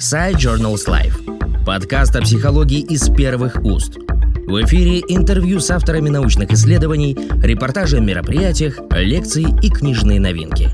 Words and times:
Side 0.00 0.36
Journals 0.36 0.86
Life. 0.88 1.66
Подкаст 1.66 2.16
о 2.16 2.22
психологии 2.22 2.80
из 2.80 3.10
первых 3.14 3.62
уст. 3.62 3.98
В 3.98 4.64
эфире 4.64 5.00
интервью 5.00 5.60
с 5.60 5.70
авторами 5.70 6.08
научных 6.08 6.50
исследований, 6.52 7.14
репортажи 7.42 7.98
о 7.98 8.00
мероприятиях, 8.00 8.80
лекции 8.92 9.44
и 9.62 9.68
книжные 9.68 10.18
новинки. 10.18 10.70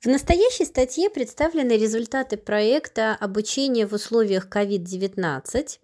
В 0.00 0.06
настоящей 0.06 0.64
статье 0.64 1.08
представлены 1.08 1.78
результаты 1.78 2.36
проекта 2.36 3.14
обучения 3.14 3.86
в 3.86 3.92
условиях 3.92 4.48
COVID-19. 4.48 5.78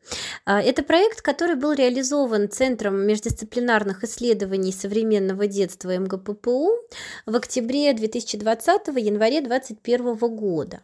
А, 0.46 0.60
это 0.60 0.82
проект, 0.82 1.22
который 1.22 1.54
был 1.54 1.74
реализован 1.74 2.50
Центром 2.50 3.06
междисциплинарных 3.06 4.02
исследований 4.02 4.72
современного 4.72 5.46
детства 5.46 5.96
МГППУ 5.96 6.70
в 7.26 7.36
октябре 7.36 7.92
2020 7.92 8.88
январе 8.96 9.40
2021 9.42 10.16
года. 10.34 10.80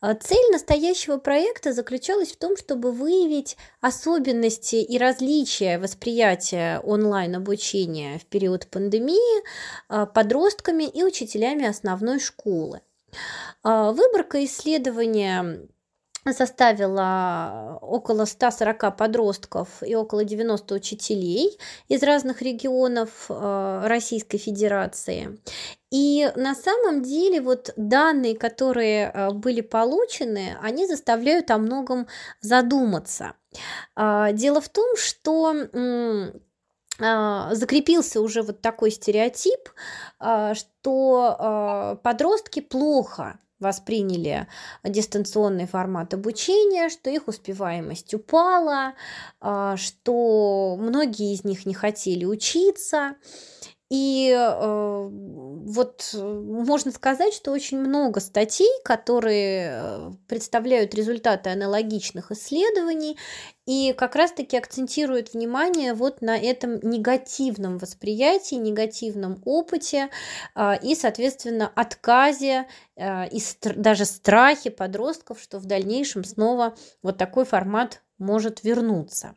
А, 0.00 0.14
цель 0.14 0.50
настоящего 0.50 1.18
проекта 1.18 1.72
заключалась 1.72 2.32
в 2.32 2.38
том, 2.38 2.56
чтобы 2.56 2.92
выявить 2.92 3.56
особенности 3.80 4.76
и 4.76 4.98
различия 4.98 5.78
восприятия 5.78 6.80
онлайн-обучения 6.80 8.18
в 8.18 8.26
период 8.26 8.66
пандемии 8.68 9.42
а, 9.88 10.06
подростками 10.06 10.84
и 10.84 11.02
учителями 11.02 11.66
основной 11.66 12.18
школы. 12.18 12.80
А, 13.62 13.92
выборка 13.92 14.44
исследования 14.44 15.68
составила 16.32 17.78
около 17.82 18.26
140 18.26 18.96
подростков 18.96 19.82
и 19.82 19.96
около 19.96 20.24
90 20.24 20.72
учителей 20.72 21.58
из 21.88 22.02
разных 22.04 22.42
регионов 22.42 23.26
Российской 23.28 24.38
Федерации. 24.38 25.40
И 25.92 26.32
на 26.36 26.54
самом 26.54 27.02
деле 27.02 27.42
вот 27.42 27.70
данные, 27.76 28.34
которые 28.34 29.10
э, 29.12 29.30
были 29.32 29.60
получены, 29.60 30.56
они 30.62 30.86
заставляют 30.86 31.50
о 31.50 31.58
многом 31.58 32.06
задуматься. 32.40 33.34
А, 33.94 34.32
дело 34.32 34.62
в 34.62 34.70
том, 34.70 34.96
что 34.96 35.54
а, 36.98 37.54
закрепился 37.54 38.22
уже 38.22 38.40
вот 38.40 38.62
такой 38.62 38.90
стереотип, 38.90 39.68
а, 40.18 40.54
что 40.54 41.98
подростки 42.02 42.60
плохо 42.60 43.38
восприняли 43.58 44.48
дистанционный 44.82 45.66
формат 45.66 46.14
обучения, 46.14 46.88
что 46.88 47.10
их 47.10 47.28
успеваемость 47.28 48.12
упала, 48.12 48.94
что 49.76 50.76
многие 50.80 51.32
из 51.32 51.44
них 51.44 51.64
не 51.64 51.74
хотели 51.74 52.24
учиться. 52.24 53.14
И 53.92 54.34
э, 54.34 55.08
вот 55.10 56.14
можно 56.14 56.92
сказать, 56.92 57.34
что 57.34 57.52
очень 57.52 57.78
много 57.78 58.20
статей, 58.20 58.70
которые 58.84 59.68
э, 59.70 60.10
представляют 60.28 60.94
результаты 60.94 61.50
аналогичных 61.50 62.32
исследований 62.32 63.18
и 63.66 63.92
как 63.92 64.16
раз-таки 64.16 64.56
акцентируют 64.56 65.34
внимание 65.34 65.92
вот 65.92 66.22
на 66.22 66.38
этом 66.38 66.80
негативном 66.80 67.76
восприятии, 67.76 68.54
негативном 68.54 69.42
опыте 69.44 70.08
э, 70.54 70.78
и, 70.82 70.94
соответственно, 70.94 71.70
отказе 71.74 72.68
э, 72.96 73.28
и 73.28 73.40
стр- 73.40 73.76
даже 73.76 74.06
страхе 74.06 74.70
подростков, 74.70 75.38
что 75.38 75.58
в 75.58 75.66
дальнейшем 75.66 76.24
снова 76.24 76.74
вот 77.02 77.18
такой 77.18 77.44
формат 77.44 78.00
может 78.16 78.64
вернуться. 78.64 79.36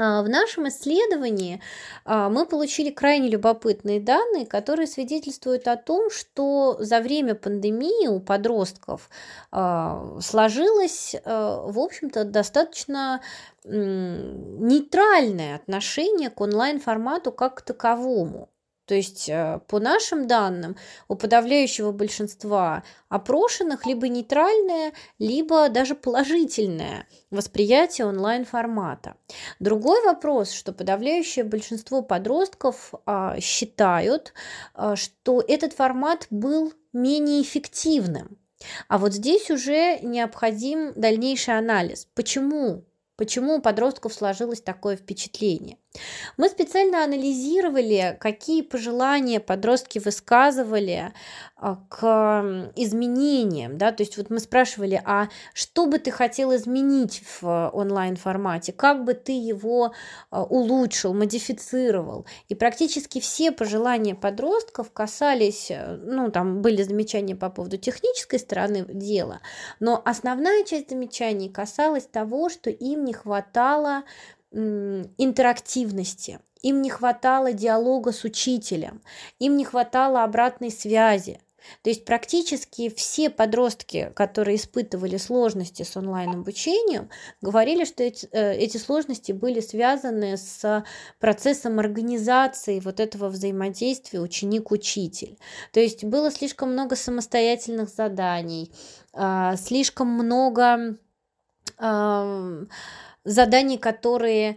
А, 0.00 0.22
в 0.22 0.28
нашем 0.28 0.68
исследовании 0.68 1.60
а, 2.04 2.28
мы 2.28 2.46
получили 2.46 2.90
крайне 2.90 3.28
любопытные 3.28 3.98
данные, 4.00 4.46
которые 4.46 4.86
свидетельствуют 4.86 5.66
о 5.66 5.76
том, 5.76 6.08
что 6.10 6.76
за 6.78 7.00
время 7.00 7.34
пандемии 7.34 8.06
у 8.06 8.20
подростков 8.20 9.10
а, 9.50 10.20
сложилось, 10.20 11.16
в 11.24 11.78
общем-то, 11.80 12.22
достаточно 12.24 13.20
нейтральное 13.64 15.56
отношение 15.56 16.30
к 16.30 16.40
онлайн-формату 16.40 17.32
как 17.32 17.56
к 17.56 17.62
таковому. 17.62 18.48
То 18.88 18.94
есть, 18.94 19.28
э, 19.28 19.60
по 19.68 19.80
нашим 19.80 20.26
данным, 20.26 20.74
у 21.08 21.14
подавляющего 21.14 21.92
большинства 21.92 22.82
опрошенных 23.10 23.84
либо 23.84 24.08
нейтральное, 24.08 24.94
либо 25.18 25.68
даже 25.68 25.94
положительное 25.94 27.06
восприятие 27.30 28.06
онлайн-формата. 28.06 29.16
Другой 29.60 30.02
вопрос, 30.06 30.52
что 30.52 30.72
подавляющее 30.72 31.44
большинство 31.44 32.00
подростков 32.00 32.94
а, 33.04 33.38
считают, 33.40 34.32
а, 34.72 34.96
что 34.96 35.44
этот 35.46 35.74
формат 35.74 36.26
был 36.30 36.72
менее 36.94 37.42
эффективным. 37.42 38.38
А 38.88 38.96
вот 38.96 39.12
здесь 39.12 39.50
уже 39.50 39.98
необходим 40.00 40.94
дальнейший 40.94 41.58
анализ. 41.58 42.08
Почему 42.14 42.84
Почему 43.18 43.56
у 43.56 43.60
подростков 43.60 44.14
сложилось 44.14 44.60
такое 44.60 44.94
впечатление? 44.94 45.76
Мы 46.36 46.48
специально 46.48 47.02
анализировали, 47.02 48.16
какие 48.20 48.62
пожелания 48.62 49.40
подростки 49.40 49.98
высказывали 49.98 51.12
а, 51.56 51.76
к 51.88 52.72
изменениям, 52.76 53.78
да, 53.78 53.90
то 53.90 54.02
есть 54.02 54.16
вот 54.16 54.30
мы 54.30 54.38
спрашивали, 54.38 55.00
а 55.04 55.28
что 55.54 55.86
бы 55.86 55.98
ты 55.98 56.10
хотел 56.10 56.54
изменить 56.54 57.22
в 57.40 57.70
онлайн-формате, 57.72 58.72
как 58.72 59.04
бы 59.04 59.14
ты 59.14 59.32
его 59.32 59.92
а, 60.30 60.44
улучшил, 60.44 61.14
модифицировал, 61.14 62.26
и 62.48 62.54
практически 62.54 63.18
все 63.20 63.50
пожелания 63.50 64.14
подростков 64.14 64.92
касались, 64.92 65.70
э, 65.70 65.96
ну, 65.96 66.30
там 66.30 66.62
были 66.62 66.82
замечания 66.82 67.34
по 67.34 67.50
поводу 67.50 67.78
технической 67.78 68.38
стороны 68.38 68.84
дела, 68.86 69.40
но 69.80 70.00
основная 70.04 70.64
часть 70.64 70.90
замечаний 70.90 71.48
касалась 71.48 72.06
того, 72.06 72.50
что 72.50 72.70
им 72.70 73.04
не 73.04 73.14
хватало 73.14 74.04
интерактивности, 74.52 76.40
им 76.62 76.82
не 76.82 76.90
хватало 76.90 77.52
диалога 77.52 78.12
с 78.12 78.24
учителем, 78.24 79.02
им 79.38 79.56
не 79.56 79.64
хватало 79.64 80.24
обратной 80.24 80.70
связи. 80.70 81.40
То 81.82 81.90
есть 81.90 82.04
практически 82.04 82.88
все 82.88 83.30
подростки, 83.30 84.12
которые 84.14 84.56
испытывали 84.56 85.16
сложности 85.16 85.82
с 85.82 85.96
онлайн-обучением, 85.96 87.10
говорили, 87.40 87.84
что 87.84 88.02
эти, 88.02 88.28
э, 88.32 88.54
эти 88.54 88.76
сложности 88.76 89.32
были 89.32 89.60
связаны 89.60 90.36
с 90.36 90.84
процессом 91.18 91.78
организации 91.78 92.80
вот 92.80 93.00
этого 93.00 93.28
взаимодействия 93.28 94.20
ученик-учитель. 94.20 95.36
То 95.72 95.80
есть 95.80 96.04
было 96.04 96.30
слишком 96.30 96.72
много 96.72 96.96
самостоятельных 96.96 97.88
заданий, 97.88 98.72
а, 99.12 99.56
слишком 99.56 100.08
много 100.08 100.96
заданий, 103.28 103.78
которые 103.78 104.56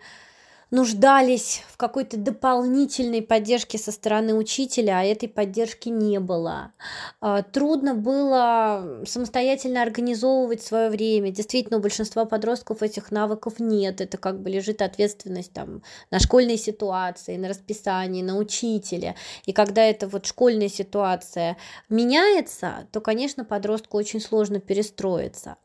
нуждались 0.72 1.64
в 1.68 1.76
какой-то 1.76 2.16
дополнительной 2.18 3.22
поддержке 3.22 3.78
со 3.78 3.92
стороны 3.92 4.34
учителя, 4.34 5.00
а 5.00 5.04
этой 5.04 5.28
поддержки 5.28 5.90
не 5.90 6.20
было. 6.20 6.72
А, 7.20 7.44
трудно 7.44 7.94
было 7.94 9.02
самостоятельно 9.06 9.82
организовывать 9.82 10.62
свое 10.62 10.90
время. 10.90 11.30
Действительно, 11.30 11.78
у 11.78 11.82
большинства 11.82 12.24
подростков 12.24 12.82
этих 12.82 13.12
навыков 13.12 13.60
нет. 13.60 14.00
Это 14.00 14.18
как 14.18 14.42
бы 14.42 14.50
лежит 14.50 14.82
ответственность 14.82 15.52
там, 15.52 15.84
на 16.10 16.20
школьной 16.20 16.58
ситуации, 16.58 17.36
на 17.36 17.50
расписании, 17.50 18.24
на 18.24 18.38
учителе. 18.38 19.16
И 19.46 19.52
когда 19.52 19.84
эта 19.84 20.08
вот 20.08 20.26
школьная 20.26 20.70
ситуация 20.70 21.58
меняется, 21.90 22.88
то, 22.94 23.02
конечно, 23.02 23.44
подростку 23.44 23.98
очень 23.98 24.22
сложно 24.22 24.62
перестроиться. 24.62 25.58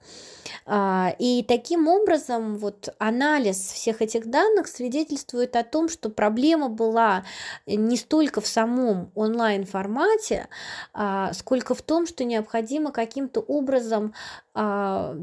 А, 0.64 1.14
и 1.18 1.44
таким 1.46 1.86
образом 1.86 2.56
вот 2.56 2.88
анализ 2.98 3.56
всех 3.56 4.02
этих 4.02 4.28
данных 4.28 4.66
свидетельствует 4.96 5.56
о 5.56 5.64
том, 5.64 5.88
что 5.88 6.08
проблема 6.08 6.68
была 6.68 7.24
не 7.66 7.96
столько 7.96 8.40
в 8.40 8.46
самом 8.46 9.10
онлайн-формате, 9.14 10.48
а, 10.94 11.32
сколько 11.34 11.74
в 11.74 11.82
том, 11.82 12.06
что 12.06 12.24
необходимо 12.24 12.92
каким-то 12.92 13.40
образом 13.40 14.14
а, 14.54 15.14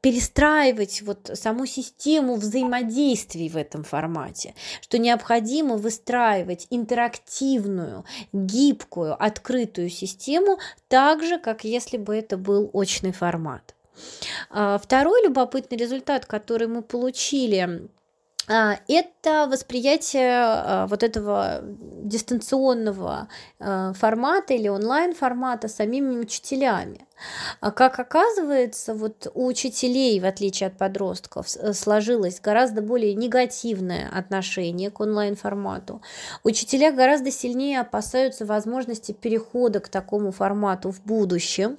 перестраивать 0.00 1.02
вот 1.02 1.30
саму 1.34 1.66
систему 1.66 2.36
взаимодействий 2.36 3.48
в 3.48 3.56
этом 3.56 3.84
формате, 3.84 4.54
что 4.80 4.98
необходимо 4.98 5.76
выстраивать 5.76 6.66
интерактивную, 6.70 8.04
гибкую, 8.32 9.22
открытую 9.22 9.90
систему 9.90 10.58
так 10.88 11.22
же, 11.22 11.38
как 11.38 11.64
если 11.64 11.98
бы 11.98 12.16
это 12.16 12.36
был 12.36 12.70
очный 12.72 13.12
формат. 13.12 13.74
А, 14.50 14.78
второй 14.78 15.22
любопытный 15.24 15.76
результат, 15.76 16.26
который 16.26 16.68
мы 16.68 16.82
получили, 16.82 17.88
это 18.48 19.46
восприятие 19.50 20.32
а, 20.32 20.86
вот 20.86 21.02
этого 21.02 21.60
дистанционного 21.62 23.28
формата 23.58 24.54
или 24.54 24.68
онлайн 24.68 25.14
формата 25.14 25.68
самими 25.68 26.18
учителями. 26.18 27.06
А 27.60 27.70
как 27.70 27.98
оказывается, 27.98 28.94
вот 28.94 29.26
у 29.34 29.46
учителей, 29.46 30.18
в 30.20 30.24
отличие 30.24 30.68
от 30.68 30.76
подростков, 30.76 31.46
э, 31.56 31.72
сложилось 31.72 32.40
гораздо 32.40 32.82
более 32.82 33.14
негативное 33.14 34.10
отношение 34.12 34.90
к 34.90 35.00
онлайн-формату. 35.00 36.00
Учителя 36.44 36.92
гораздо 36.92 37.30
сильнее 37.30 37.80
опасаются 37.80 38.44
возможности 38.44 39.12
перехода 39.12 39.80
к 39.80 39.88
такому 39.88 40.32
формату 40.32 40.90
в 40.90 41.02
будущем. 41.02 41.78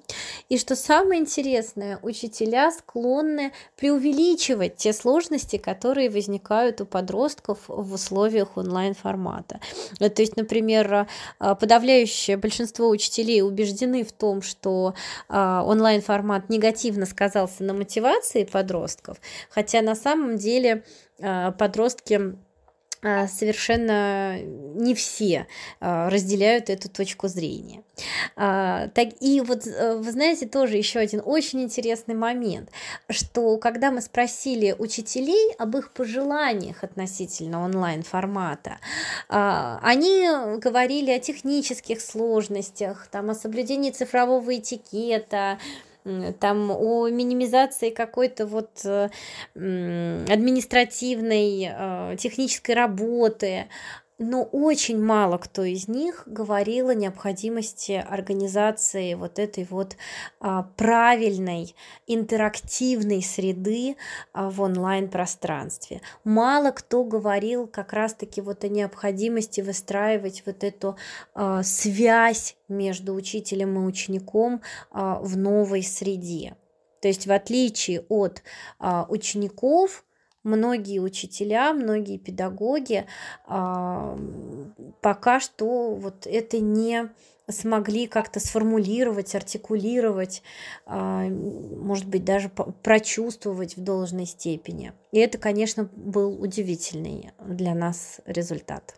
И 0.49 0.57
что 0.57 0.75
самое 0.75 1.21
интересное, 1.21 1.99
учителя 2.01 2.71
склонны 2.71 3.53
преувеличивать 3.77 4.77
те 4.77 4.93
сложности, 4.93 5.57
которые 5.57 6.09
возникают 6.09 6.81
у 6.81 6.85
подростков 6.85 7.59
в 7.67 7.93
условиях 7.93 8.57
онлайн-формата. 8.57 9.59
Э, 9.99 10.09
то 10.09 10.21
есть, 10.21 10.37
например, 10.37 11.07
э, 11.39 11.55
подавляющее 11.55 12.37
большинство 12.37 12.89
учителей 12.89 13.41
убеждены 13.41 14.03
в 14.03 14.11
том, 14.11 14.41
что 14.41 14.93
онлайн-формат 15.31 16.49
негативно 16.49 17.05
сказался 17.05 17.63
на 17.63 17.73
мотивации 17.73 18.43
подростков, 18.43 19.17
хотя 19.49 19.81
на 19.81 19.95
самом 19.95 20.37
деле 20.37 20.83
а, 21.21 21.51
подростки 21.51 22.19
а, 22.19 22.35
совершенно 23.01 24.39
не 24.39 24.93
все 24.95 25.47
разделяют 25.79 26.69
эту 26.69 26.89
точку 26.89 27.27
зрения. 27.27 27.83
Так, 28.35 29.09
и 29.19 29.41
вот, 29.41 29.67
э, 29.67 29.95
вы 29.95 30.11
знаете, 30.11 30.47
тоже 30.47 30.77
еще 30.77 30.99
один 30.99 31.21
очень 31.23 31.61
интересный 31.61 32.15
момент, 32.15 32.69
что 33.09 33.57
когда 33.57 33.91
мы 33.91 34.01
спросили 34.01 34.75
учителей 34.77 35.53
об 35.57 35.77
их 35.77 35.91
пожеланиях 35.91 36.83
относительно 36.83 37.63
онлайн-формата, 37.63 38.77
они 39.27 40.27
говорили 40.57 41.11
о 41.11 41.19
технических 41.19 42.01
сложностях, 42.01 43.07
там, 43.11 43.29
о 43.29 43.35
соблюдении 43.35 43.91
цифрового 43.91 44.57
этикета, 44.57 45.59
там 46.39 46.71
о 46.71 47.09
минимизации 47.09 47.89
какой-то 47.89 48.45
вот 48.45 48.85
э, 48.85 49.09
административной, 49.53 51.69
э, 51.71 52.15
технической 52.17 52.75
работы, 52.75 53.67
но 54.21 54.43
очень 54.43 55.03
мало 55.03 55.39
кто 55.39 55.63
из 55.63 55.87
них 55.87 56.23
говорил 56.27 56.89
о 56.89 56.93
необходимости 56.93 57.93
организации 57.93 59.15
вот 59.15 59.39
этой 59.39 59.65
вот 59.67 59.97
а, 60.39 60.63
правильной 60.77 61.75
интерактивной 62.05 63.23
среды 63.23 63.97
а, 64.31 64.51
в 64.51 64.61
онлайн-пространстве. 64.61 66.01
Мало 66.23 66.69
кто 66.69 67.03
говорил 67.03 67.65
как 67.65 67.93
раз-таки 67.93 68.41
вот 68.41 68.63
о 68.63 68.67
необходимости 68.67 69.61
выстраивать 69.61 70.43
вот 70.45 70.63
эту 70.63 70.97
а, 71.33 71.63
связь 71.63 72.57
между 72.67 73.15
учителем 73.15 73.75
и 73.75 73.87
учеником 73.87 74.61
а, 74.91 75.19
в 75.19 75.35
новой 75.35 75.81
среде. 75.81 76.55
То 77.01 77.07
есть 77.07 77.25
в 77.25 77.31
отличие 77.31 78.01
от 78.01 78.43
а, 78.77 79.07
учеников, 79.09 80.05
многие 80.43 80.99
учителя, 80.99 81.73
многие 81.73 82.17
педагоги 82.17 83.05
а, 83.45 84.17
пока 85.01 85.39
что 85.39 85.95
вот 85.95 86.25
это 86.25 86.59
не 86.59 87.09
смогли 87.49 88.07
как-то 88.07 88.39
сформулировать, 88.39 89.35
артикулировать, 89.35 90.41
а, 90.85 91.27
может 91.27 92.07
быть, 92.07 92.23
даже 92.23 92.49
прочувствовать 92.49 93.75
в 93.75 93.81
должной 93.81 94.25
степени. 94.25 94.93
И 95.11 95.19
это, 95.19 95.37
конечно, 95.37 95.89
был 95.95 96.41
удивительный 96.41 97.31
для 97.45 97.75
нас 97.75 98.21
результат. 98.25 98.95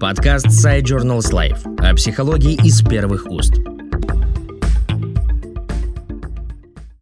Подкаст 0.00 0.46
Side 0.46 0.82
Journals 0.82 1.30
Life 1.30 1.76
о 1.78 1.94
психологии 1.94 2.54
из 2.66 2.82
первых 2.82 3.26
уст. 3.26 3.52